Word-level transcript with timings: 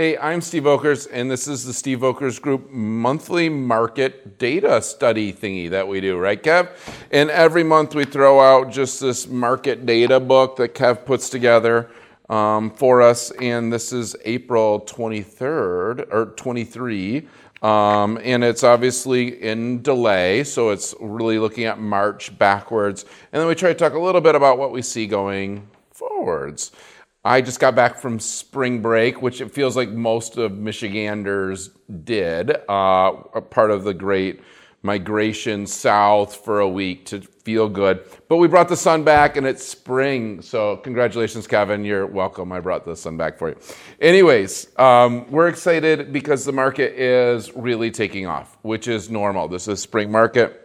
Hey, 0.00 0.16
I'm 0.16 0.40
Steve 0.40 0.62
Volkers, 0.62 1.06
and 1.12 1.30
this 1.30 1.46
is 1.46 1.66
the 1.66 1.74
Steve 1.74 1.98
Volkers 1.98 2.40
Group 2.40 2.70
monthly 2.70 3.50
market 3.50 4.38
data 4.38 4.80
study 4.80 5.30
thingy 5.30 5.68
that 5.68 5.86
we 5.86 6.00
do, 6.00 6.16
right, 6.16 6.42
Kev? 6.42 6.70
And 7.10 7.28
every 7.28 7.64
month 7.64 7.94
we 7.94 8.06
throw 8.06 8.40
out 8.40 8.72
just 8.72 8.98
this 8.98 9.28
market 9.28 9.84
data 9.84 10.18
book 10.18 10.56
that 10.56 10.74
Kev 10.74 11.04
puts 11.04 11.28
together 11.28 11.90
um, 12.30 12.70
for 12.70 13.02
us, 13.02 13.30
and 13.42 13.70
this 13.70 13.92
is 13.92 14.16
April 14.24 14.80
23rd 14.80 16.10
or 16.10 16.32
23. 16.34 17.28
Um, 17.60 18.18
and 18.22 18.42
it's 18.42 18.64
obviously 18.64 19.42
in 19.42 19.82
delay, 19.82 20.44
so 20.44 20.70
it's 20.70 20.94
really 20.98 21.38
looking 21.38 21.64
at 21.64 21.78
March 21.78 22.38
backwards. 22.38 23.04
And 23.34 23.38
then 23.38 23.46
we 23.46 23.54
try 23.54 23.74
to 23.74 23.78
talk 23.78 23.92
a 23.92 23.98
little 23.98 24.22
bit 24.22 24.34
about 24.34 24.56
what 24.56 24.72
we 24.72 24.80
see 24.80 25.06
going 25.06 25.68
forwards. 25.90 26.72
I 27.24 27.42
just 27.42 27.60
got 27.60 27.74
back 27.74 27.98
from 27.98 28.18
spring 28.18 28.80
break, 28.80 29.20
which 29.20 29.42
it 29.42 29.52
feels 29.52 29.76
like 29.76 29.90
most 29.90 30.38
of 30.38 30.52
Michiganders 30.56 31.68
did, 32.04 32.56
uh, 32.66 33.12
part 33.50 33.70
of 33.70 33.84
the 33.84 33.92
great 33.92 34.40
migration 34.82 35.66
south 35.66 36.34
for 36.34 36.60
a 36.60 36.68
week 36.68 37.04
to 37.04 37.20
feel 37.20 37.68
good. 37.68 38.02
But 38.28 38.38
we 38.38 38.48
brought 38.48 38.70
the 38.70 38.76
sun 38.76 39.04
back 39.04 39.36
and 39.36 39.46
it's 39.46 39.62
spring. 39.62 40.40
So, 40.40 40.78
congratulations, 40.78 41.46
Kevin. 41.46 41.84
You're 41.84 42.06
welcome. 42.06 42.52
I 42.52 42.60
brought 42.60 42.86
the 42.86 42.96
sun 42.96 43.18
back 43.18 43.36
for 43.36 43.50
you. 43.50 43.56
Anyways, 44.00 44.68
um, 44.78 45.30
we're 45.30 45.48
excited 45.48 46.14
because 46.14 46.46
the 46.46 46.52
market 46.52 46.98
is 46.98 47.54
really 47.54 47.90
taking 47.90 48.26
off, 48.26 48.56
which 48.62 48.88
is 48.88 49.10
normal. 49.10 49.46
This 49.46 49.68
is 49.68 49.80
spring 49.82 50.10
market. 50.10 50.56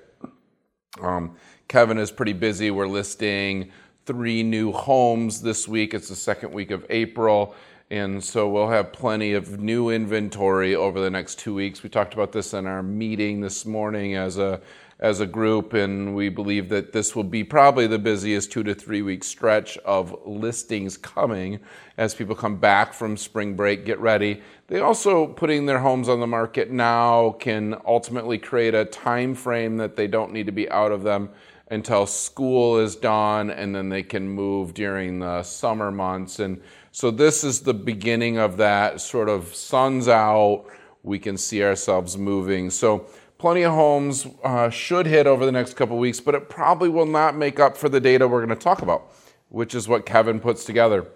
Um, 1.02 1.36
Kevin 1.68 1.98
is 1.98 2.12
pretty 2.12 2.34
busy. 2.34 2.72
We're 2.72 2.88
listing 2.88 3.72
three 4.06 4.44
new 4.44 4.72
homes 4.72 5.42
this 5.42 5.68
week. 5.68 5.94
It's 5.94 6.10
the 6.10 6.16
second 6.16 6.54
week 6.54 6.72
of 6.72 6.86
April. 6.90 7.56
And 7.92 8.24
so 8.24 8.50
we'll 8.50 8.70
have 8.70 8.94
plenty 8.94 9.34
of 9.34 9.60
new 9.60 9.90
inventory 9.90 10.76
over 10.76 11.00
the 11.00 11.10
next 11.10 11.40
two 11.40 11.54
weeks. 11.54 11.84
We 11.84 11.90
talked 11.90 12.14
about 12.14 12.32
this 12.32 12.54
in 12.54 12.66
our 12.66 12.82
meeting 12.82 13.42
this 13.42 13.66
morning 13.66 14.16
as 14.16 14.38
a 14.38 14.62
as 14.98 15.20
a 15.20 15.26
group, 15.26 15.74
and 15.74 16.16
we 16.16 16.30
believe 16.30 16.70
that 16.70 16.94
this 16.94 17.16
will 17.16 17.26
be 17.26 17.44
probably 17.44 17.86
the 17.86 18.00
busiest 18.00 18.50
two 18.50 18.64
to 18.64 18.74
three 18.74 19.02
week 19.02 19.26
stretch 19.26 19.78
of 19.80 20.16
listings 20.26 20.96
coming 20.96 21.60
as 21.98 22.16
people 22.16 22.34
come 22.34 22.56
back 22.56 22.94
from 22.94 23.18
spring 23.18 23.56
break, 23.56 23.86
get 23.86 24.00
ready. 24.00 24.42
They 24.68 24.80
also 24.80 25.28
putting 25.28 25.66
their 25.66 25.80
homes 25.80 26.08
on 26.08 26.22
the 26.22 26.28
market 26.28 26.72
now 26.72 27.32
can 27.40 27.76
ultimately 27.86 28.38
create 28.38 28.74
a 28.74 28.86
time 28.86 29.36
frame 29.36 29.78
that 29.78 29.98
they 29.98 30.08
don't 30.08 30.32
need 30.32 30.46
to 30.46 30.54
be 30.54 30.70
out 30.70 30.94
of 30.94 31.04
them 31.04 31.30
until 31.70 32.06
school 32.06 32.78
is 32.80 32.96
done 32.96 33.50
and 33.50 33.76
then 33.76 33.90
they 33.90 34.04
can 34.04 34.28
move 34.28 34.74
during 34.74 35.20
the 35.20 35.42
summer 35.44 35.92
months. 35.92 36.40
And 36.40 36.62
so 36.92 37.12
this 37.12 37.44
is 37.44 37.62
the 37.62 37.74
beginning 37.74 38.38
of 38.38 38.58
that 38.58 39.02
sort 39.02 39.30
of 39.30 39.54
sun's 39.56 40.08
out, 40.08 40.66
we 41.04 41.20
can 41.20 41.38
see 41.38 41.64
ourselves 41.64 42.18
moving. 42.18 42.70
So 42.70 43.08
plenty 43.38 43.64
of 43.64 43.74
homes 43.74 44.28
uh, 44.44 44.70
should 44.70 45.06
hit 45.06 45.28
over 45.28 45.46
the 45.46 45.52
next 45.52 45.76
couple 45.76 45.98
weeks, 45.98 46.20
but 46.20 46.36
it 46.36 46.50
probably 46.50 46.90
will 46.90 47.06
not 47.06 47.36
make 47.36 47.60
up 47.60 47.78
for 47.78 47.90
the 47.90 48.00
data 48.00 48.28
we're 48.28 48.46
going 48.46 48.58
to 48.58 48.64
talk 48.64 48.82
about, 48.82 49.12
which 49.50 49.74
is 49.74 49.88
what 49.88 50.06
Kevin 50.06 50.40
puts 50.40 50.66
together. 50.66 51.08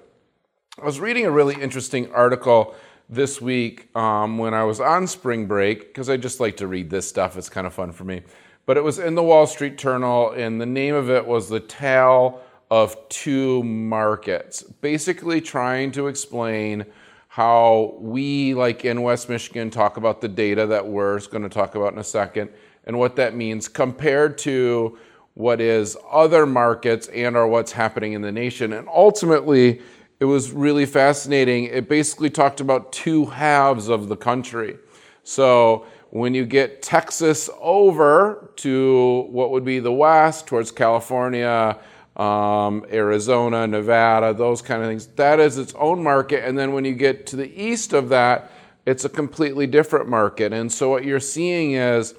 I 0.81 0.86
was 0.86 1.00
reading 1.00 1.25
a 1.25 1.31
really 1.31 1.61
interesting 1.61 2.11
article 2.11 2.75
this 3.08 3.41
week 3.41 3.95
um, 3.95 4.38
when 4.38 4.53
I 4.53 4.63
was 4.63 4.80
on 4.80 5.08
spring 5.08 5.45
break 5.45 5.88
because 5.88 6.09
I 6.09 6.17
just 6.17 6.39
like 6.39 6.58
to 6.58 6.67
read 6.67 6.89
this 6.89 7.08
stuff. 7.08 7.38
It's 7.38 7.50
kind 7.50 7.67
of 7.67 7.73
fun 7.73 7.91
for 7.91 8.03
me 8.03 8.22
but 8.65 8.77
it 8.77 8.83
was 8.83 8.99
in 8.99 9.15
the 9.15 9.23
Wall 9.23 9.47
Street 9.47 9.77
Journal, 9.77 10.31
and 10.31 10.59
the 10.59 10.65
name 10.65 10.95
of 10.95 11.09
it 11.09 11.25
was 11.25 11.49
The 11.49 11.59
Tale 11.59 12.41
of 12.69 12.95
Two 13.09 13.63
Markets, 13.63 14.61
basically 14.63 15.41
trying 15.41 15.91
to 15.93 16.07
explain 16.07 16.85
how 17.27 17.95
we, 17.99 18.53
like 18.53 18.85
in 18.85 19.01
West 19.01 19.29
Michigan, 19.29 19.69
talk 19.69 19.97
about 19.97 20.21
the 20.21 20.27
data 20.27 20.66
that 20.67 20.88
we're 20.88 21.19
going 21.27 21.43
to 21.43 21.49
talk 21.49 21.75
about 21.75 21.93
in 21.93 21.99
a 21.99 22.03
second 22.03 22.49
and 22.85 22.97
what 22.97 23.16
that 23.16 23.35
means 23.35 23.67
compared 23.67 24.38
to 24.39 24.97
what 25.35 25.61
is 25.61 25.95
other 26.11 26.45
markets 26.45 27.07
and 27.07 27.38
or 27.38 27.47
what's 27.47 27.72
happening 27.72 28.13
in 28.13 28.22
the 28.22 28.31
nation. 28.31 28.73
And 28.73 28.88
ultimately, 28.89 29.81
it 30.19 30.25
was 30.25 30.51
really 30.51 30.85
fascinating. 30.85 31.66
It 31.66 31.88
basically 31.88 32.29
talked 32.29 32.59
about 32.59 32.91
two 32.91 33.25
halves 33.28 33.88
of 33.88 34.09
the 34.09 34.17
country. 34.17 34.78
So 35.24 35.85
when 36.12 36.34
you 36.34 36.46
get 36.46 36.81
Texas 36.81 37.50
over 37.59 38.52
to 38.57 39.28
what 39.30 39.52
would 39.52 39.63
be 39.63 39.80
the 39.80 39.91
west, 39.91 40.47
towards 40.47 40.72
California, 40.72 41.78
um, 42.16 42.85
Arizona, 42.91 43.68
Nevada, 43.68 44.34
those 44.34 44.62
kind 44.62 44.81
of 44.81 44.90
things, 44.90 45.08
that 45.08 45.40
is 45.40 45.58
its 45.58 45.74
own 45.75 46.03
market. 46.03 46.46
And 46.46 46.58
then 46.58 46.74
when 46.74 46.84
you 46.84 46.94
get 46.94 47.25
to 47.28 47.35
the 47.35 47.50
east 47.62 47.94
of 47.94 48.09
that, 48.09 48.52
it's 48.85 49.06
a 49.06 49.09
completely 49.09 49.68
different 49.68 50.09
market. 50.09 50.52
And 50.52 50.72
so 50.72 50.90
what 50.90 51.06
you're 51.06 51.19
seeing 51.19 51.74
is 51.74 52.16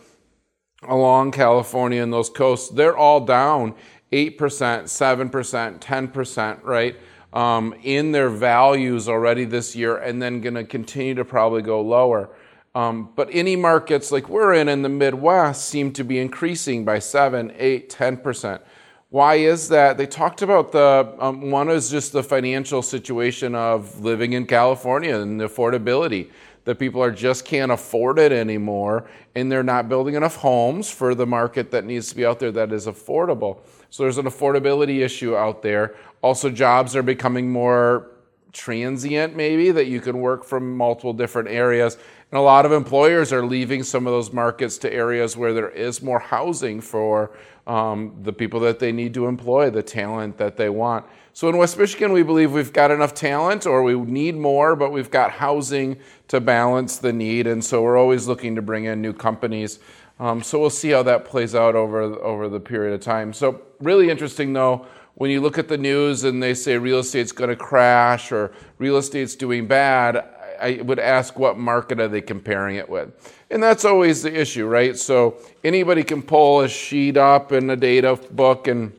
along 0.89 1.33
California 1.33 2.03
and 2.03 2.13
those 2.13 2.31
coasts, 2.31 2.69
they're 2.71 2.97
all 2.97 3.21
down 3.21 3.75
8%, 4.13 4.37
7%, 4.37 5.81
10%, 5.81 6.65
right? 6.65 6.97
Um, 7.33 7.75
in 7.83 8.13
their 8.13 8.29
values 8.29 9.09
already 9.09 9.45
this 9.45 9.77
year, 9.77 9.97
and 9.99 10.21
then 10.21 10.41
going 10.41 10.55
to 10.55 10.65
continue 10.65 11.15
to 11.15 11.25
probably 11.25 11.63
go 11.63 11.81
lower. 11.81 12.31
Um, 12.75 13.11
but 13.17 13.29
any 13.33 13.57
markets 13.57 14.13
like 14.13 14.29
we're 14.29 14.55
in 14.55 14.69
in 14.69 14.83
the 14.83 14.89
Midwest 14.89 15.69
seem 15.69 15.93
to 15.95 16.05
be 16.05 16.19
increasing 16.19 16.85
by 16.85 17.01
7, 17.01 17.53
8, 17.57 17.91
10%. 17.91 18.61
Why 19.09 19.37
is 19.37 19.69
that? 19.71 19.99
They 19.99 20.07
talked 20.07 20.41
about 20.41 20.71
the 20.71 21.17
um, 21.19 21.51
one 21.51 21.69
is 21.69 21.91
just 21.91 22.13
the 22.13 22.23
financial 22.23 22.81
situation 22.81 23.57
of 23.57 24.01
living 24.01 24.35
in 24.35 24.47
California 24.47 25.17
and 25.17 25.41
the 25.41 25.49
affordability 25.49 26.31
that 26.65 26.79
people 26.79 27.03
are 27.03 27.11
just 27.11 27.45
can't 27.45 27.73
afford 27.73 28.21
it 28.21 28.31
anymore 28.31 29.11
and 29.35 29.51
they're 29.51 29.65
not 29.65 29.89
building 29.89 30.15
enough 30.15 30.37
homes 30.37 30.89
for 30.89 31.17
the 31.17 31.27
market 31.27 31.73
that 31.73 31.85
needs 31.85 32.11
to 32.11 32.15
be 32.15 32.25
out 32.25 32.39
there 32.39 32.53
that 32.53 32.71
is 32.71 32.87
affordable. 32.87 33.59
So 33.91 34.05
there's 34.05 34.19
an 34.19 34.27
affordability 34.27 35.01
issue 35.01 35.37
out 35.37 35.63
there. 35.63 35.97
Also 36.23 36.51
jobs 36.51 36.95
are 36.95 37.03
becoming 37.03 37.51
more 37.51 38.10
transient 38.53 39.37
maybe 39.37 39.71
that 39.71 39.87
you 39.87 40.01
can 40.01 40.19
work 40.19 40.45
from 40.45 40.77
multiple 40.77 41.13
different 41.13 41.49
areas 41.49 41.97
and 42.31 42.39
a 42.39 42.43
lot 42.43 42.65
of 42.65 42.71
employers 42.71 43.33
are 43.33 43.45
leaving 43.45 43.83
some 43.83 44.07
of 44.07 44.13
those 44.13 44.33
markets 44.33 44.79
to 44.79 44.93
areas 44.93 45.37
where 45.37 45.53
there 45.53 45.71
is 45.71 46.01
more 46.01 46.21
housing 46.21 46.81
for 46.81 47.33
um, 47.67 48.15
the 48.23 48.33
people 48.33 48.61
that 48.61 48.79
they 48.79 48.93
need 48.93 49.15
to 49.15 49.27
employ, 49.27 49.69
the 49.69 49.83
talent 49.83 50.37
that 50.39 50.57
they 50.57 50.69
want. 50.69 51.05
So 51.33 51.49
in 51.49 51.57
West 51.57 51.77
Michigan, 51.77 52.13
we 52.13 52.23
believe 52.23 52.53
we've 52.53 52.73
got 52.73 52.91
enough 52.91 53.15
talent, 53.15 53.67
or 53.67 53.83
we 53.83 53.95
need 53.95 54.37
more, 54.37 54.77
but 54.77 54.93
we've 54.93 55.11
got 55.11 55.33
housing 55.33 55.99
to 56.29 56.41
balance 56.41 56.99
the 56.99 57.13
need. 57.13 57.47
And 57.47 57.65
so 57.65 57.83
we're 57.83 57.97
always 57.97 58.29
looking 58.29 58.55
to 58.57 58.63
bring 58.63 58.85
in 58.85 59.01
new 59.01 59.13
companies. 59.13 59.81
Um, 60.21 60.43
so 60.43 60.59
we'll 60.59 60.71
see 60.71 60.91
how 60.91 61.03
that 61.05 61.25
plays 61.25 61.55
out 61.55 61.75
over, 61.75 62.03
over 62.03 62.49
the 62.49 62.61
period 62.61 62.95
of 62.95 63.01
time. 63.01 63.33
So, 63.33 63.63
really 63.81 64.11
interesting 64.11 64.53
though, 64.53 64.87
when 65.21 65.31
you 65.31 65.43
look 65.43 65.59
at 65.59 65.69
the 65.69 65.77
news 65.77 66.25
and 66.25 66.43
they 66.43 66.55
say 66.55 66.79
real 66.79 67.01
estate's 67.01 67.31
going 67.31 67.51
to 67.51 67.55
crash 67.55 68.33
or 68.33 68.53
real 68.79 68.97
estate's 68.97 69.35
doing 69.35 69.67
bad, 69.67 70.25
I 70.59 70.81
would 70.83 70.99
ask 70.99 71.39
what 71.39 71.59
market 71.59 72.01
are 72.01 72.09
they 72.09 72.23
comparing 72.23 72.77
it 72.77 72.89
with? 72.89 73.37
And 73.51 73.63
that's 73.63 73.85
always 73.85 74.23
the 74.23 74.35
issue, 74.35 74.67
right? 74.67 74.97
So 74.97 75.37
anybody 75.63 76.05
can 76.05 76.23
pull 76.23 76.63
a 76.63 76.69
sheet 76.71 77.19
up 77.19 77.53
in 77.53 77.69
a 77.69 77.77
data 77.77 78.19
book 78.31 78.67
and 78.67 78.99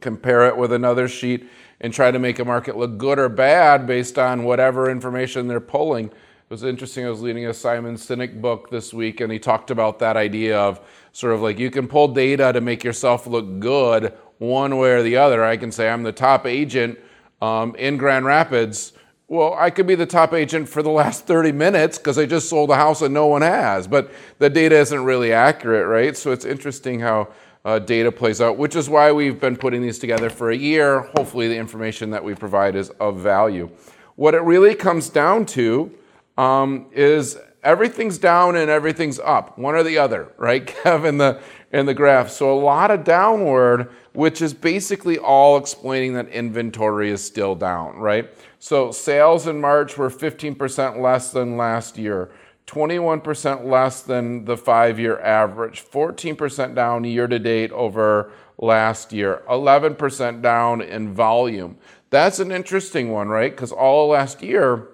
compare 0.00 0.46
it 0.48 0.56
with 0.56 0.72
another 0.72 1.08
sheet 1.08 1.46
and 1.78 1.92
try 1.92 2.10
to 2.10 2.18
make 2.18 2.38
a 2.38 2.44
market 2.46 2.78
look 2.78 2.96
good 2.96 3.18
or 3.18 3.28
bad 3.28 3.86
based 3.86 4.18
on 4.18 4.44
whatever 4.44 4.90
information 4.90 5.46
they're 5.46 5.60
pulling. 5.60 6.06
It 6.06 6.14
was 6.48 6.64
interesting. 6.64 7.04
I 7.04 7.10
was 7.10 7.20
reading 7.20 7.44
a 7.46 7.52
Simon 7.52 7.96
Sinek 7.96 8.40
book 8.40 8.70
this 8.70 8.94
week, 8.94 9.20
and 9.20 9.30
he 9.30 9.38
talked 9.38 9.70
about 9.70 9.98
that 9.98 10.16
idea 10.16 10.58
of 10.58 10.80
sort 11.12 11.34
of 11.34 11.42
like 11.42 11.58
you 11.58 11.70
can 11.70 11.86
pull 11.86 12.08
data 12.08 12.50
to 12.52 12.62
make 12.62 12.82
yourself 12.82 13.26
look 13.26 13.60
good 13.60 14.14
one 14.38 14.76
way 14.76 14.92
or 14.92 15.02
the 15.02 15.16
other. 15.16 15.44
I 15.44 15.56
can 15.56 15.72
say 15.72 15.88
I'm 15.88 16.02
the 16.02 16.12
top 16.12 16.46
agent 16.46 16.98
um, 17.40 17.74
in 17.76 17.96
Grand 17.96 18.24
Rapids 18.26 18.92
well, 19.26 19.54
I 19.58 19.70
could 19.70 19.86
be 19.86 19.94
the 19.94 20.06
top 20.06 20.34
agent 20.34 20.68
for 20.68 20.82
the 20.82 20.90
last 20.90 21.26
30 21.26 21.52
minutes 21.52 21.98
because 21.98 22.18
I 22.18 22.26
just 22.26 22.48
sold 22.48 22.70
a 22.70 22.76
house 22.76 23.02
and 23.02 23.14
no 23.14 23.26
one 23.26 23.42
has, 23.42 23.86
but 23.86 24.12
the 24.38 24.50
data 24.50 24.76
isn't 24.76 25.04
really 25.04 25.32
accurate, 25.32 25.86
right? 25.88 26.16
So 26.16 26.32
it's 26.32 26.44
interesting 26.44 27.00
how 27.00 27.28
uh, 27.64 27.78
data 27.78 28.12
plays 28.12 28.40
out, 28.40 28.58
which 28.58 28.76
is 28.76 28.90
why 28.90 29.10
we've 29.10 29.40
been 29.40 29.56
putting 29.56 29.80
these 29.80 29.98
together 29.98 30.28
for 30.28 30.50
a 30.50 30.56
year. 30.56 31.00
Hopefully, 31.16 31.48
the 31.48 31.56
information 31.56 32.10
that 32.10 32.22
we 32.22 32.34
provide 32.34 32.76
is 32.76 32.90
of 33.00 33.18
value. 33.18 33.70
What 34.16 34.34
it 34.34 34.42
really 34.42 34.74
comes 34.74 35.08
down 35.08 35.46
to 35.46 35.90
um, 36.36 36.86
is 36.92 37.38
everything's 37.64 38.18
down 38.18 38.54
and 38.56 38.70
everything's 38.70 39.18
up, 39.18 39.58
one 39.58 39.74
or 39.74 39.82
the 39.82 39.98
other, 39.98 40.32
right, 40.38 40.64
Kevin? 40.84 41.18
The 41.18 41.40
in 41.74 41.86
the 41.86 41.94
graph. 41.94 42.30
So 42.30 42.54
a 42.54 42.60
lot 42.60 42.92
of 42.92 43.02
downward, 43.02 43.90
which 44.12 44.40
is 44.40 44.54
basically 44.54 45.18
all 45.18 45.56
explaining 45.56 46.14
that 46.14 46.28
inventory 46.28 47.10
is 47.10 47.22
still 47.22 47.56
down, 47.56 47.96
right? 47.96 48.30
So 48.60 48.92
sales 48.92 49.48
in 49.48 49.60
March 49.60 49.98
were 49.98 50.08
15% 50.08 51.00
less 51.00 51.32
than 51.32 51.56
last 51.56 51.98
year, 51.98 52.30
21% 52.68 53.64
less 53.64 54.02
than 54.02 54.44
the 54.44 54.56
five 54.56 55.00
year 55.00 55.18
average, 55.20 55.84
14% 55.84 56.76
down 56.76 57.02
year 57.02 57.26
to 57.26 57.40
date 57.40 57.72
over 57.72 58.30
last 58.56 59.12
year, 59.12 59.42
11% 59.50 60.40
down 60.40 60.80
in 60.80 61.12
volume. 61.12 61.76
That's 62.10 62.38
an 62.38 62.52
interesting 62.52 63.10
one, 63.10 63.26
right? 63.26 63.50
Because 63.50 63.72
all 63.72 64.10
last 64.10 64.42
year, 64.42 64.90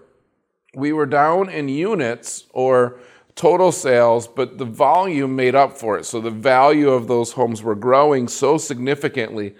we 0.74 0.92
were 0.92 1.06
down 1.06 1.48
in 1.48 1.68
units 1.68 2.44
or 2.52 3.00
total 3.34 3.72
sales, 3.72 4.26
but 4.26 4.58
the 4.58 4.64
volume 4.64 5.34
made 5.34 5.54
up 5.54 5.76
for 5.76 5.98
it. 5.98 6.04
So 6.04 6.20
the 6.20 6.30
value 6.30 6.90
of 6.90 7.08
those 7.08 7.32
homes 7.32 7.62
were 7.62 7.74
growing 7.74 8.28
so 8.28 8.58
significantly 8.58 9.54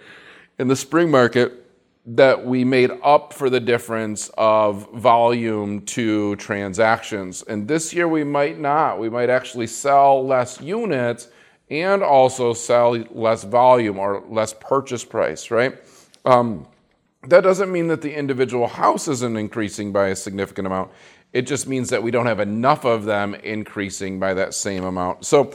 in 0.58 0.68
the 0.68 0.76
spring 0.76 1.10
market 1.10 1.66
that 2.06 2.44
we 2.44 2.64
made 2.64 2.90
up 3.02 3.32
for 3.32 3.50
the 3.50 3.60
difference 3.60 4.30
of 4.36 4.90
volume 4.94 5.82
to 5.82 6.36
transactions. 6.36 7.42
And 7.42 7.68
this 7.68 7.92
year 7.92 8.08
we 8.08 8.24
might 8.24 8.58
not. 8.58 8.98
We 8.98 9.08
might 9.08 9.30
actually 9.30 9.66
sell 9.66 10.26
less 10.26 10.60
units 10.60 11.28
and 11.70 12.02
also 12.02 12.52
sell 12.52 12.92
less 13.12 13.44
volume 13.44 13.98
or 13.98 14.24
less 14.28 14.54
purchase 14.58 15.04
price, 15.04 15.50
right? 15.50 15.78
Um, 16.24 16.66
that 17.28 17.42
doesn't 17.42 17.70
mean 17.70 17.88
that 17.88 18.00
the 18.00 18.14
individual 18.14 18.66
house 18.66 19.06
isn't 19.08 19.36
increasing 19.36 19.92
by 19.92 20.08
a 20.08 20.16
significant 20.16 20.66
amount. 20.66 20.90
It 21.32 21.42
just 21.42 21.68
means 21.68 21.90
that 21.90 22.02
we 22.02 22.10
don't 22.10 22.26
have 22.26 22.40
enough 22.40 22.84
of 22.84 23.04
them 23.04 23.34
increasing 23.34 24.18
by 24.18 24.34
that 24.34 24.54
same 24.54 24.84
amount. 24.84 25.24
So, 25.24 25.52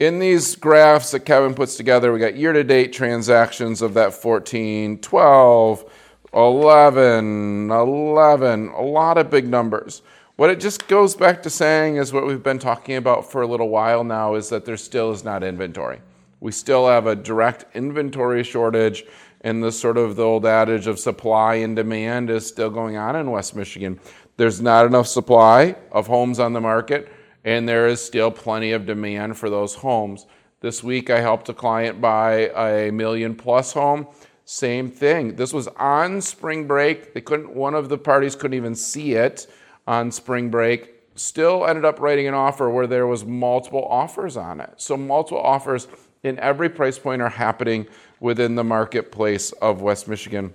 in 0.00 0.18
these 0.18 0.56
graphs 0.56 1.12
that 1.12 1.20
Kevin 1.20 1.54
puts 1.54 1.76
together, 1.76 2.12
we 2.12 2.18
got 2.18 2.36
year 2.36 2.52
to 2.52 2.64
date 2.64 2.92
transactions 2.92 3.80
of 3.80 3.94
that 3.94 4.12
14, 4.12 4.98
12, 4.98 5.92
11, 6.34 7.70
11, 7.70 8.68
a 8.70 8.82
lot 8.82 9.18
of 9.18 9.30
big 9.30 9.46
numbers. 9.46 10.02
What 10.34 10.50
it 10.50 10.58
just 10.58 10.88
goes 10.88 11.14
back 11.14 11.44
to 11.44 11.50
saying 11.50 11.96
is 11.96 12.12
what 12.12 12.26
we've 12.26 12.42
been 12.42 12.58
talking 12.58 12.96
about 12.96 13.30
for 13.30 13.42
a 13.42 13.46
little 13.46 13.68
while 13.68 14.02
now 14.02 14.34
is 14.34 14.48
that 14.48 14.64
there 14.64 14.76
still 14.76 15.12
is 15.12 15.22
not 15.22 15.44
inventory. 15.44 16.00
We 16.44 16.52
still 16.52 16.86
have 16.86 17.06
a 17.06 17.16
direct 17.16 17.64
inventory 17.74 18.44
shortage, 18.44 19.06
and 19.40 19.64
the 19.64 19.72
sort 19.72 19.96
of 19.96 20.14
the 20.14 20.24
old 20.24 20.44
adage 20.44 20.86
of 20.86 20.98
supply 20.98 21.54
and 21.54 21.74
demand 21.74 22.28
is 22.28 22.46
still 22.46 22.68
going 22.68 22.98
on 22.98 23.16
in 23.16 23.30
West 23.30 23.56
Michigan. 23.56 23.98
There's 24.36 24.60
not 24.60 24.84
enough 24.84 25.06
supply 25.06 25.74
of 25.90 26.06
homes 26.06 26.38
on 26.38 26.52
the 26.52 26.60
market, 26.60 27.10
and 27.46 27.66
there 27.66 27.86
is 27.86 28.04
still 28.04 28.30
plenty 28.30 28.72
of 28.72 28.84
demand 28.84 29.38
for 29.38 29.48
those 29.48 29.74
homes. 29.76 30.26
This 30.60 30.84
week, 30.84 31.08
I 31.08 31.20
helped 31.20 31.48
a 31.48 31.54
client 31.54 32.02
buy 32.02 32.50
a 32.50 32.92
million 32.92 33.36
plus 33.36 33.72
home. 33.72 34.06
Same 34.44 34.90
thing. 34.90 35.36
This 35.36 35.54
was 35.54 35.68
on 35.78 36.20
spring 36.20 36.66
break. 36.66 37.14
They 37.14 37.22
couldn't. 37.22 37.54
One 37.54 37.74
of 37.74 37.88
the 37.88 37.96
parties 37.96 38.36
couldn't 38.36 38.58
even 38.58 38.74
see 38.74 39.14
it 39.14 39.46
on 39.86 40.12
spring 40.12 40.50
break. 40.50 40.90
Still 41.14 41.64
ended 41.64 41.86
up 41.86 42.00
writing 42.00 42.26
an 42.26 42.34
offer 42.34 42.68
where 42.68 42.86
there 42.86 43.06
was 43.06 43.24
multiple 43.24 43.86
offers 43.88 44.36
on 44.36 44.60
it. 44.60 44.74
So 44.76 44.98
multiple 44.98 45.40
offers 45.40 45.86
in 46.24 46.38
every 46.40 46.68
price 46.68 46.98
point 46.98 47.22
are 47.22 47.28
happening 47.28 47.86
within 48.18 48.56
the 48.56 48.64
marketplace 48.64 49.52
of 49.52 49.80
West 49.80 50.08
Michigan. 50.08 50.52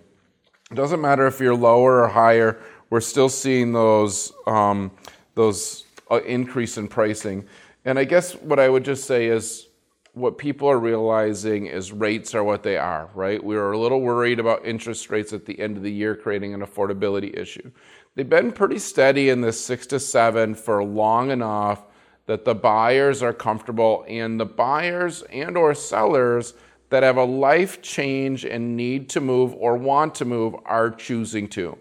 It 0.70 0.76
doesn't 0.76 1.00
matter 1.00 1.26
if 1.26 1.40
you're 1.40 1.56
lower 1.56 2.04
or 2.04 2.10
higher 2.10 2.60
we're 2.90 3.02
still 3.02 3.30
seeing 3.30 3.72
those 3.72 4.34
um, 4.48 4.92
those 5.36 5.86
uh, 6.10 6.22
increase 6.22 6.78
in 6.78 6.88
pricing. 6.88 7.46
And 7.86 7.98
I 7.98 8.04
guess 8.04 8.34
what 8.34 8.60
I 8.60 8.68
would 8.68 8.84
just 8.84 9.06
say 9.06 9.28
is 9.28 9.68
what 10.14 10.38
people 10.38 10.68
are 10.68 10.80
realizing 10.80 11.68
is 11.68 11.92
rates 11.92 12.36
are 12.36 12.44
what 12.44 12.64
they 12.64 12.78
are, 12.78 13.10
right? 13.14 13.42
We 13.42 13.56
were 13.56 13.72
a 13.72 13.78
little 13.78 14.02
worried 14.02 14.40
about 14.40 14.66
interest 14.66 15.10
rates 15.10 15.34
at 15.34 15.46
the 15.46 15.58
end 15.60 15.78
of 15.78 15.84
the 15.84 15.92
year 15.92 16.16
creating 16.16 16.54
an 16.54 16.62
affordability 16.62 17.38
issue. 17.38 17.72
They've 18.16 18.28
been 18.28 18.52
pretty 18.52 18.80
steady 18.80 19.30
in 19.30 19.42
this 19.42 19.64
six 19.64 19.86
to 19.88 20.00
seven 20.00 20.56
for 20.56 20.84
long 20.84 21.30
enough 21.32 21.84
that 22.30 22.46
the 22.46 22.54
buyers 22.54 23.24
are 23.24 23.34
comfortable 23.34 24.06
and 24.08 24.40
the 24.40 24.46
buyers 24.46 25.24
and 25.32 25.58
or 25.58 25.74
sellers 25.74 26.54
that 26.90 27.02
have 27.02 27.18
a 27.18 27.24
life 27.24 27.82
change 27.82 28.46
and 28.46 28.78
need 28.78 29.10
to 29.10 29.20
move 29.20 29.52
or 29.56 29.76
want 29.76 30.14
to 30.14 30.26
move 30.26 30.54
are 30.66 30.92
choosing 30.92 31.48
to. 31.48 31.76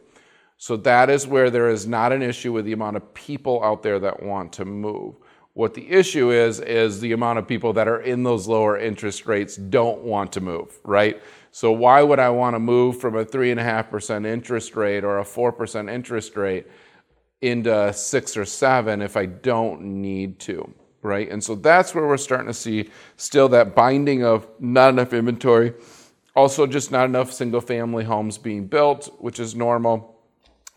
So 0.57 0.79
that 0.79 1.11
is 1.11 1.27
where 1.27 1.51
there 1.51 1.69
is 1.69 1.87
not 1.87 2.13
an 2.13 2.23
issue 2.23 2.55
with 2.55 2.65
the 2.65 2.73
amount 2.73 2.97
of 2.97 3.13
people 3.13 3.63
out 3.63 3.83
there 3.83 3.99
that 3.99 4.23
want 4.23 4.55
to 4.55 4.65
move. 4.65 5.17
What 5.53 5.75
the 5.75 5.87
issue 5.87 6.31
is, 6.31 6.61
is 6.61 6.99
the 6.99 7.13
amount 7.13 7.41
of 7.41 7.47
people 7.47 7.75
that 7.75 7.87
are 7.87 8.01
in 8.01 8.23
those 8.23 8.49
lower 8.49 8.79
interest 8.79 9.27
rates 9.27 9.55
don't 9.55 10.01
want 10.01 10.33
to 10.33 10.41
move, 10.41 10.81
right? 10.83 11.21
So 11.51 11.73
why 11.73 12.03
would 12.03 12.21
I 12.21 12.31
want 12.31 12.55
to 12.55 12.59
move 12.59 12.99
from 12.99 13.17
a 13.17 13.25
3.5% 13.27 14.25
interest 14.25 14.77
rate 14.77 15.05
or 15.05 15.19
a 15.19 15.25
4% 15.25 15.93
interest 15.93 16.37
rate 16.39 16.67
into 17.41 17.93
six 17.93 18.37
or 18.37 18.45
seven 18.45 19.03
if 19.03 19.17
I 19.17 19.27
don't 19.27 19.83
need 19.83 20.39
to, 20.41 20.75
right? 21.03 21.31
And 21.31 21.43
so 21.43 21.55
that's 21.55 21.95
where 21.95 22.07
we're 22.07 22.17
starting 22.17 22.49
to 22.49 22.55
see 22.55 22.91
still 23.17 23.49
that 23.51 23.75
binding 23.75 24.25
of 24.25 24.47
not 24.59 24.91
enough 24.91 25.13
inventory. 25.13 25.75
Also, 26.35 26.67
just 26.67 26.93
not 26.93 27.07
enough 27.07 27.33
single 27.33 27.61
family 27.61 28.05
homes 28.05 28.39
being 28.39 28.67
built, 28.67 29.15
which 29.19 29.41
is 29.41 29.55
normal 29.55 30.19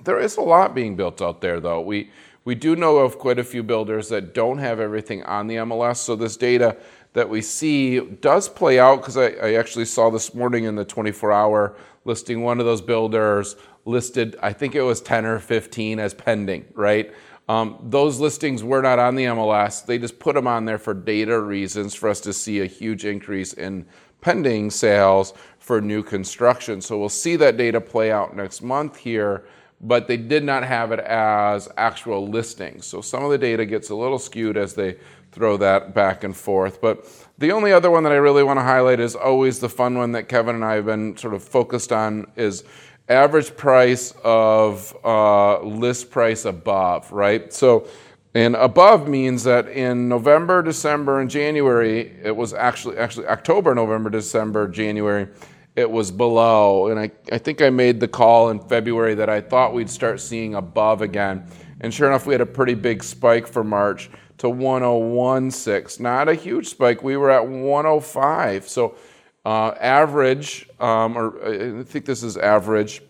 there 0.04 0.19
is 0.19 0.38
a 0.38 0.42
lot 0.42 0.74
being 0.74 0.96
built 0.96 1.22
out 1.22 1.42
there, 1.42 1.60
though. 1.60 1.81
We, 1.81 2.12
we 2.44 2.56
do 2.56 2.75
know 2.75 2.98
of 2.98 3.18
quite 3.18 3.40
a 3.40 3.44
few 3.44 3.63
builders 3.63 4.10
that 4.10 4.34
don't 4.34 4.58
have 4.58 4.80
everything 4.80 5.24
on 5.24 5.48
the 5.48 5.56
MLS. 5.56 5.98
So 5.98 6.16
this 6.16 6.38
data 6.38 6.78
that 7.13 7.30
we 7.30 7.42
see 7.42 8.00
does 8.00 8.50
play 8.50 8.80
out 8.80 8.98
because 8.98 9.18
I, 9.18 9.28
I, 9.31 9.54
actually 9.56 9.86
saw 9.86 10.10
this 10.10 10.34
morning 10.34 10.63
in 10.63 10.75
the 10.75 10.86
24 10.86 11.31
hour 11.31 11.75
listing 12.06 12.42
one 12.42 12.60
of 12.60 12.66
those 12.66 12.81
builders 12.81 13.58
listed, 13.86 14.38
I 14.42 14.54
think 14.54 14.75
it 14.75 14.81
was 14.81 15.01
10 15.01 15.25
or 15.25 15.39
15 15.39 16.00
as 16.00 16.13
pending, 16.13 16.66
right? 16.74 17.13
Um, 17.50 17.78
those 17.83 18.19
listings 18.19 18.63
were 18.63 18.81
not 18.81 19.00
on 19.00 19.16
the 19.16 19.25
MLS. 19.25 19.86
They 19.86 19.98
just 19.98 20.19
put 20.19 20.36
them 20.36 20.48
on 20.48 20.66
there 20.66 20.78
for 20.78 20.94
data 20.94 21.39
reasons 21.39 21.94
for 21.94 22.10
us 22.10 22.22
to 22.22 22.33
see 22.33 22.62
a 22.62 22.66
huge 22.66 23.06
increase 23.06 23.54
in 23.54 23.86
pending 24.22 24.69
sales 24.69 25.33
for 25.60 25.81
new 25.81 26.04
construction. 26.04 26.81
So 26.81 26.98
we'll 26.98 27.10
see 27.10 27.36
that 27.38 27.57
data 27.57 27.81
play 27.81 28.12
out 28.12 28.36
next 28.36 28.62
month 28.62 28.98
here 28.98 29.45
but 29.81 30.07
they 30.07 30.18
did 30.18 30.44
not 30.44 30.63
have 30.63 30.92
it 30.92 31.00
as 31.00 31.68
actual 31.75 32.27
listings. 32.27 32.86
So 32.86 33.01
some 33.01 33.24
of 33.24 33.31
the 33.31 33.38
data 33.38 33.66
gets 33.66 33.89
a 33.89 33.95
little 33.95 34.19
skewed 34.19 34.56
as 34.56 34.75
they 34.75 34.98
throw 35.31 35.57
that 35.57 35.95
back 35.95 36.24
and 36.24 36.36
forth. 36.36 36.80
But 36.81 37.07
the 37.38 37.51
only 37.51 37.72
other 37.72 37.89
one 37.89 38.04
that 38.04 38.12
I 38.12 38.18
really 38.18 38.44
want 38.44 38.60
to 38.60 38.63
highlight 38.63 39.00
is 39.00 39.16
always 39.16 39.60
the 39.60 39.69
fun 39.69 39.98
one 39.98 40.12
that 40.12 40.30
Kevin 40.30 40.56
and 40.56 40.63
I 40.66 40.75
have 40.75 40.86
been 40.86 41.18
sort 41.18 41.34
of 41.34 41.44
focused 41.44 41.92
on 41.92 42.30
is 42.36 42.63
average 43.09 43.56
price 43.56 44.13
of 44.24 44.95
uh, 45.03 45.62
list 45.62 46.12
price 46.12 46.45
above, 46.45 47.12
right? 47.12 47.51
So, 47.53 47.88
and 48.33 48.56
above 48.56 49.07
means 49.07 49.44
that 49.44 49.68
in 49.68 50.07
November, 50.07 50.62
December, 50.63 51.19
and 51.19 51.30
January, 51.30 52.15
it 52.24 52.36
was 52.36 52.53
actually 52.53 52.98
actually 52.98 53.27
October, 53.27 53.75
November, 53.75 54.09
December, 54.09 54.68
January 54.68 55.27
it 55.75 55.89
was 55.89 56.12
below. 56.12 56.88
And 56.88 57.00
I, 57.00 57.12
I 57.31 57.38
think 57.38 57.62
I 57.62 57.69
made 57.69 58.00
the 58.00 58.07
call 58.07 58.50
in 58.50 58.59
February 58.59 59.15
that 59.15 59.30
I 59.30 59.42
thought 59.42 59.74
we'd 59.74 59.89
start 59.89 60.19
seeing 60.19 60.56
above 60.56 61.01
again. 61.01 61.45
And 61.80 61.94
sure 61.94 62.07
enough, 62.07 62.25
we 62.25 62.33
had 62.33 62.42
a 62.42 62.45
pretty 62.45 62.75
big 62.75 63.03
spike 63.03 63.48
for 63.48 63.63
March 63.63 64.09
to 64.39 64.50
1016. 64.50 66.03
Not 66.03 66.29
a 66.29 66.36
huge 66.36 66.67
spike. 66.67 67.03
We 67.03 67.17
were 67.17 67.31
at 67.31 67.48
105. 67.48 68.67
So 68.67 68.96
uh, 69.45 69.71
average, 69.79 70.69
um, 70.79 71.17
or 71.17 71.43
uh, 71.43 71.81
I 71.81 71.83
think 71.83 72.05
this 72.05 72.24
is 72.24 72.38
average, 72.38 73.01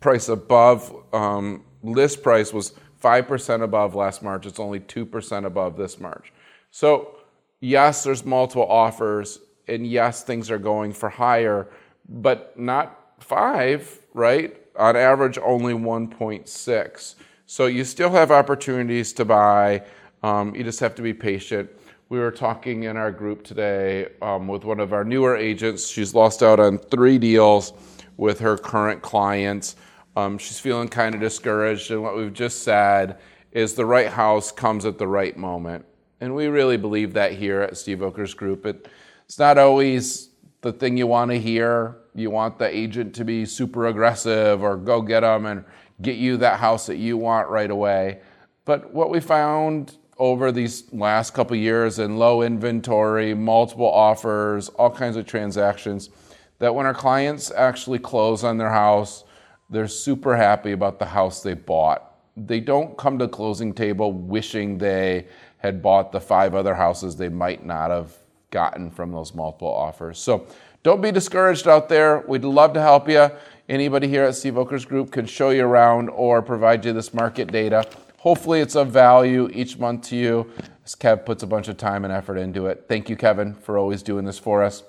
price 0.00 0.28
above 0.28 0.94
um, 1.12 1.64
list 1.82 2.22
price 2.22 2.52
was 2.52 2.74
5% 3.02 3.62
above 3.62 3.94
last 3.94 4.22
March. 4.22 4.46
It's 4.46 4.60
only 4.60 4.80
2% 4.80 5.46
above 5.46 5.76
this 5.76 5.98
March. 5.98 6.32
So, 6.70 7.16
yes, 7.60 8.04
there's 8.04 8.24
multiple 8.24 8.66
offers 8.68 9.40
and 9.70 9.86
yes, 9.86 10.22
things 10.24 10.50
are 10.50 10.58
going 10.58 10.92
for 10.92 11.08
higher, 11.08 11.68
but 12.08 12.58
not 12.58 13.14
five, 13.20 14.00
right? 14.14 14.56
On 14.76 14.96
average, 14.96 15.38
only 15.38 15.74
1.6. 15.74 17.14
So 17.46 17.66
you 17.66 17.84
still 17.84 18.10
have 18.10 18.30
opportunities 18.30 19.12
to 19.14 19.24
buy. 19.24 19.82
Um, 20.22 20.54
you 20.54 20.64
just 20.64 20.80
have 20.80 20.94
to 20.96 21.02
be 21.02 21.14
patient. 21.14 21.70
We 22.10 22.18
were 22.18 22.32
talking 22.32 22.82
in 22.82 22.96
our 22.96 23.12
group 23.12 23.44
today 23.44 24.08
um, 24.20 24.48
with 24.48 24.64
one 24.64 24.80
of 24.80 24.92
our 24.92 25.04
newer 25.04 25.36
agents. 25.36 25.86
She's 25.86 26.12
lost 26.12 26.42
out 26.42 26.58
on 26.58 26.76
three 26.76 27.18
deals 27.18 27.72
with 28.16 28.40
her 28.40 28.58
current 28.58 29.00
clients. 29.00 29.76
Um, 30.16 30.36
she's 30.36 30.58
feeling 30.58 30.88
kind 30.88 31.14
of 31.14 31.20
discouraged, 31.20 31.92
and 31.92 32.02
what 32.02 32.16
we've 32.16 32.32
just 32.32 32.64
said 32.64 33.20
is 33.52 33.74
the 33.74 33.86
right 33.86 34.08
house 34.08 34.50
comes 34.50 34.86
at 34.86 34.98
the 34.98 35.06
right 35.06 35.36
moment. 35.36 35.84
And 36.20 36.34
we 36.34 36.48
really 36.48 36.76
believe 36.76 37.12
that 37.12 37.30
here 37.30 37.60
at 37.60 37.76
Steve 37.76 37.98
Volkers 37.98 38.36
Group. 38.36 38.66
It, 38.66 38.88
it's 39.26 39.38
not 39.38 39.56
always 39.56 40.30
the 40.62 40.72
thing 40.72 40.96
you 40.96 41.06
want 41.06 41.30
to 41.30 41.38
hear. 41.38 41.98
You 42.16 42.32
want 42.32 42.58
the 42.58 42.66
agent 42.76 43.14
to 43.14 43.24
be 43.24 43.46
super 43.46 43.86
aggressive 43.86 44.64
or 44.64 44.76
go 44.76 45.00
get 45.00 45.20
them 45.20 45.46
and 45.46 45.64
get 46.02 46.16
you 46.16 46.38
that 46.38 46.58
house 46.58 46.86
that 46.86 46.96
you 46.96 47.16
want 47.16 47.48
right 47.50 47.70
away. 47.70 48.18
But 48.64 48.92
what 48.92 49.10
we 49.10 49.20
found 49.20 49.96
over 50.20 50.52
these 50.52 50.84
last 50.92 51.32
couple 51.32 51.56
years 51.56 51.98
in 51.98 52.18
low 52.18 52.42
inventory, 52.42 53.32
multiple 53.32 53.90
offers, 53.90 54.68
all 54.68 54.90
kinds 54.90 55.16
of 55.16 55.26
transactions, 55.26 56.10
that 56.58 56.74
when 56.74 56.84
our 56.84 56.92
clients 56.92 57.50
actually 57.50 57.98
close 57.98 58.44
on 58.44 58.58
their 58.58 58.70
house, 58.70 59.24
they're 59.70 59.88
super 59.88 60.36
happy 60.36 60.72
about 60.72 60.98
the 60.98 61.06
house 61.06 61.42
they 61.42 61.54
bought. 61.54 62.18
They 62.36 62.60
don't 62.60 62.98
come 62.98 63.18
to 63.18 63.28
closing 63.28 63.72
table 63.72 64.12
wishing 64.12 64.76
they 64.76 65.26
had 65.56 65.82
bought 65.82 66.12
the 66.12 66.20
five 66.20 66.54
other 66.54 66.74
houses 66.74 67.16
they 67.16 67.30
might 67.30 67.64
not 67.64 67.90
have 67.90 68.14
gotten 68.50 68.90
from 68.90 69.12
those 69.12 69.34
multiple 69.34 69.72
offers. 69.72 70.18
So 70.18 70.46
don't 70.82 71.00
be 71.00 71.12
discouraged 71.12 71.66
out 71.66 71.88
there. 71.88 72.24
We'd 72.28 72.44
love 72.44 72.74
to 72.74 72.82
help 72.82 73.08
you. 73.08 73.30
Anybody 73.70 74.06
here 74.06 74.24
at 74.24 74.34
Steve 74.34 74.54
Volkers 74.54 74.86
group 74.86 75.12
can 75.12 75.24
show 75.24 75.48
you 75.48 75.64
around 75.64 76.10
or 76.10 76.42
provide 76.42 76.84
you 76.84 76.92
this 76.92 77.14
market 77.14 77.50
data. 77.50 77.88
Hopefully, 78.20 78.60
it's 78.60 78.76
of 78.76 78.90
value 78.90 79.48
each 79.54 79.78
month 79.78 80.08
to 80.08 80.14
you 80.14 80.50
as 80.84 80.94
Kev 80.94 81.24
puts 81.24 81.42
a 81.42 81.46
bunch 81.46 81.68
of 81.68 81.78
time 81.78 82.04
and 82.04 82.12
effort 82.12 82.36
into 82.36 82.66
it. 82.66 82.84
Thank 82.86 83.08
you, 83.08 83.16
Kevin, 83.16 83.54
for 83.54 83.78
always 83.78 84.02
doing 84.02 84.26
this 84.26 84.38
for 84.38 84.62
us. 84.62 84.82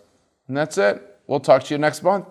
And 0.49 0.57
that's 0.57 0.77
it. 0.77 1.01
We'll 1.27 1.39
talk 1.39 1.63
to 1.63 1.73
you 1.73 1.77
next 1.77 2.03
month. 2.03 2.25